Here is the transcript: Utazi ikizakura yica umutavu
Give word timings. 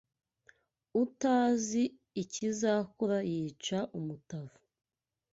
Utazi 1.03 1.83
ikizakura 2.21 3.17
yica 3.31 3.77
umutavu 3.97 4.59